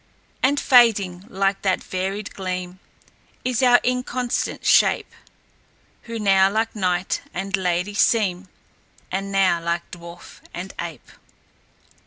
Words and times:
"And 0.41 0.59
fading, 0.59 1.25
like 1.29 1.61
that 1.61 1.83
varied 1.83 2.33
gleam, 2.33 2.79
Is 3.45 3.61
our 3.61 3.79
inconstant 3.83 4.65
shape, 4.65 5.13
Who 6.05 6.17
now 6.17 6.49
like 6.49 6.75
knight 6.75 7.21
and 7.35 7.55
lady 7.55 7.93
seem, 7.93 8.47
And 9.11 9.31
now 9.31 9.61
like 9.63 9.91
dwarf 9.91 10.39
and 10.55 10.73
ape." 10.81 11.11